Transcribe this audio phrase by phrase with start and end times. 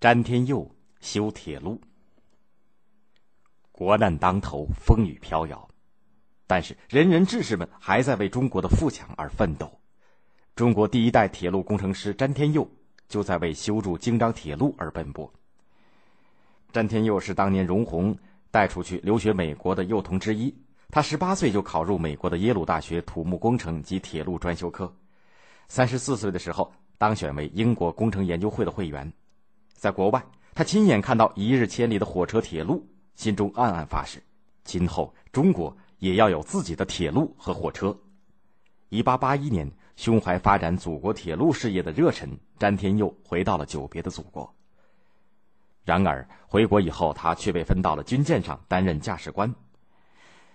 [0.00, 1.80] 詹天佑修铁路。
[3.72, 5.68] 国难当头，风雨飘摇，
[6.46, 9.68] 但是仁人志士们还在为中国的富强而奋斗。
[10.54, 12.68] 中国第一代铁路工程师詹天佑
[13.08, 15.28] 就在为修筑京张铁路而奔波。
[16.70, 18.16] 詹天佑是当年容闳
[18.52, 20.54] 带出去留学美国的幼童之一，
[20.90, 24.94] 他十八岁就考入美国的耶鲁大学土木工程及铁路专修科，
[25.66, 29.12] 三十四岁的时候当选为英国工程研究会的会员。
[29.78, 32.86] 在国外，他亲眼看到一日千里的火车铁路。
[33.14, 34.22] 心中暗暗发誓，
[34.62, 37.98] 今后中国也要有自己的铁路和火车。
[38.90, 44.54] 一八八一年，胸怀发展祖国铁路事业的热忱，詹天佑回到了久别的祖国。
[45.84, 49.52] 然而回国以后，他却被分到了军舰上担任驾驶官。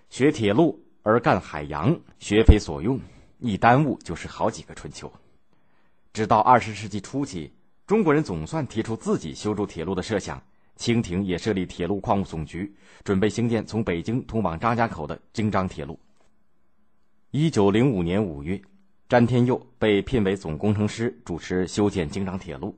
[0.10, 2.98] 学铁路而干海洋，学非所用，
[3.40, 5.12] 一耽误就是好几个春秋。
[6.14, 7.54] 直到二十世纪初期，
[7.86, 10.42] 中国人总算提出自己修筑铁路的设想。
[10.76, 16.00] 清廷也设立铁路矿务总局，准备兴建从北京通往张家口的京张铁路。
[17.30, 18.60] 一九零五年五月，
[19.08, 22.76] 詹天佑被聘为总工程师，主持修建京张铁路。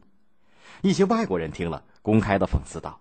[0.82, 3.00] 一些外国人听了，公开的讽刺道：“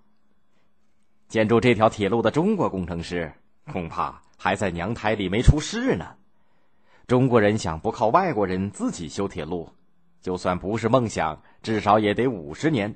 [1.28, 3.32] 建筑这条铁路的中国工程师，
[3.72, 6.14] 恐怕还在娘胎里没出世呢。
[7.08, 9.68] 中国人想不靠外国人自己修铁路，
[10.24, 12.94] 就算不是梦想，至少也得五十年。”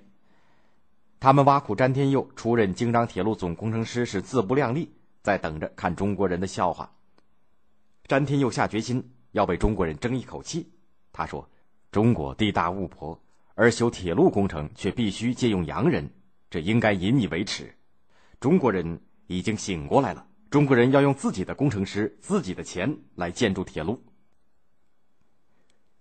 [1.20, 6.90] 他们挖苦詹天佑出任京张铁路总工程师是自不量力，在等着看中国人的笑话。
[8.06, 10.72] 詹天佑下决心要为中国人争一口气。
[11.12, 11.46] 他说
[11.92, 13.20] ：“中国地大物博，
[13.54, 16.08] 而修铁路工程却必须借用洋人，
[16.48, 17.74] 这应该引以为耻。
[18.40, 24.02] 中国人已经醒过来了，中国人要用自己的工程师、自己的钱来建筑铁路。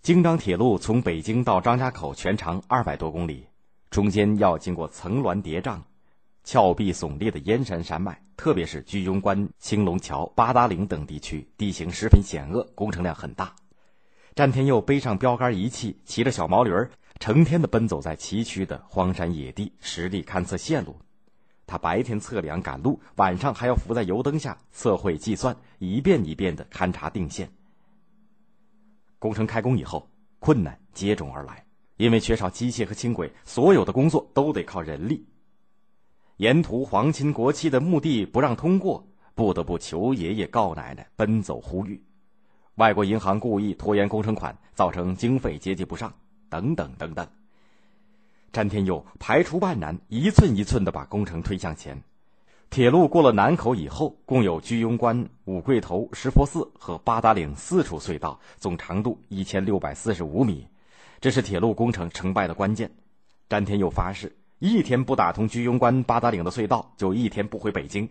[0.01, 3.45] 京张铁路从北京到张家口全长二百多公里。”
[3.89, 5.79] 中间要经过层峦叠嶂、
[6.43, 13.55] 峭壁耸立的燕山山脉，特别是居庸关、青龙桥、八达岭等地区，地形十分险恶，工程量很大。
[14.35, 20.97] 詹天佑背上标杆仪器，骑着小毛驴儿，成天的奔走在崎岖的荒山野地，实地勘测线路。
[21.65, 27.49] 他白天测量赶路，晚上还要伏在油灯下测绘计算，一遍一遍的勘察定线。
[29.19, 31.65] 工程开工以后，困难接踵而来。
[31.97, 35.25] 因为缺少机械和轻轨，所有的工作都得靠人力。
[36.37, 42.03] 沿途皇亲国戚的墓地不让通过，不得不求爷爷告奶奶，奔走呼吁。
[42.75, 46.13] 外国银行故意拖延工程款，造成经费接济不上，
[46.49, 47.27] 等等等等。
[48.51, 51.99] 詹天佑排除万难，一寸一寸的把工程推向前。
[52.69, 60.67] 铁路过了南口以后，共有居庸关、五桂头、石佛寺和八达岭四处隧道，总长度一千六百四十五米。
[61.19, 62.91] 这是铁路工程成败的关键。
[63.49, 68.07] 詹天佑发誓，一天不打通居庸关、八达岭的隧道，就一天不回北京。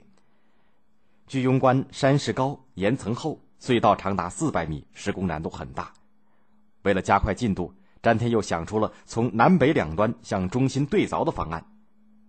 [1.28, 5.92] 居庸关山势高，岩层厚，隧道长达四百米，施工难度很大。
[6.82, 11.64] 为了加快进度，詹天佑想出了从南北两端向中心对凿的方案，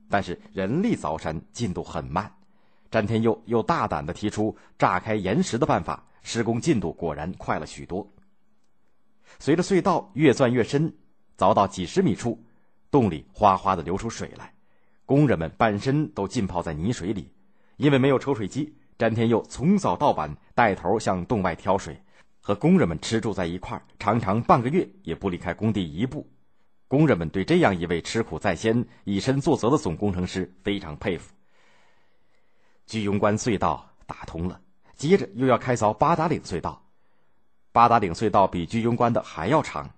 [0.10, 2.32] 但是人力凿山进度很慢。
[2.90, 8.10] 詹天佑又大胆地提出炸开岩石的办法，施工进度果然快了许多。
[9.40, 10.94] 随着隧道越钻越深，
[11.38, 12.42] 凿到几十米处，
[12.90, 14.54] 洞里哗哗的流出水来，
[15.06, 17.30] 工人们半身都浸泡在泥水里。
[17.76, 22.02] 因为没有抽水机，詹天佑从早到晚带头向洞外挑水，
[22.40, 26.26] 和工人们吃住在一块儿，常常半个月也不离开工地一步。
[26.88, 31.34] 工人们对这样一位吃苦在先、以身作则的总工程师非常佩服。
[32.86, 34.62] 居庸关隧道打通了，
[34.96, 36.82] 接着又要开凿八达岭隧道。
[37.74, 39.90] 八达岭隧道比居庸关的还要长，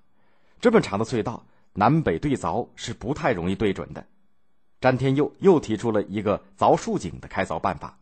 [0.60, 4.04] 这么长的隧道，南北对凿是不太容易对准的。
[4.82, 7.98] 詹天佑又提出了一个凿竖井的开凿办法，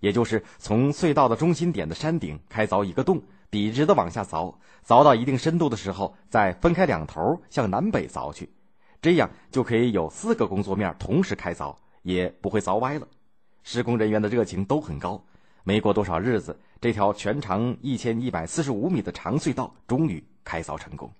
[0.00, 3.22] 也就是从隧道的中心点的山顶开凿一个洞，
[3.56, 4.54] 笔直的往下凿，
[4.86, 8.50] 凿到一定深度的时候，再分开两头向南北凿去，
[9.00, 13.08] 这样就可以有四个工作面同时开凿，也不会凿歪了。
[13.62, 15.24] 施工人员的热情都很高。
[15.64, 21.10] 没过多少日子，这条全长一千一百四十五米的长隧道终于开凿成功。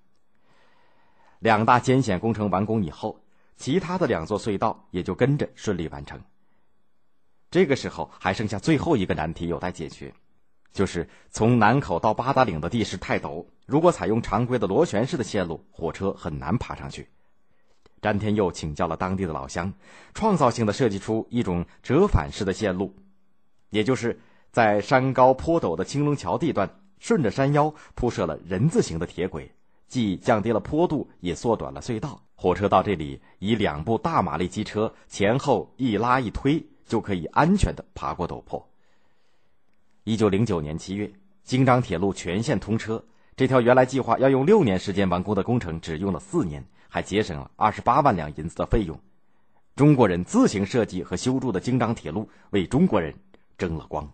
[1.39, 3.19] 两大艰险工程完工以后，
[3.57, 6.21] 其他的两座隧道也就跟着顺利完成。
[7.51, 10.13] 这个时候还剩下最后一个难题有待解决，
[10.73, 17.09] 就是从南口到八达岭的地势太陡，如果采用常规的螺旋式的线路，火车很难爬上去。
[18.01, 19.73] 詹天佑请教了当地的老乡，
[20.15, 22.95] 创造性的设计出一种折返式的线路，
[23.71, 24.21] 也就是。
[24.53, 29.53] 在山高坡陡的青龙桥地段，顺着山腰铺设了人字形的铁轨，
[29.87, 32.23] 既降低了坡度，也缩短了隧道。
[32.37, 38.67] 火车到这里，以两部大马力机车前后一拉一推，就可以安全的爬过陡坡。
[40.09, 41.11] 一九零九年七月，
[41.43, 43.05] 京张铁路全线通车，
[43.35, 48.97] 这条原来计划要用六年时间完工的工程，只用了四年，还节省了二十八万两银子的费用。
[49.75, 53.13] 中国人自行设计和修筑的京张铁路，为中国人
[53.59, 54.09] 争了光。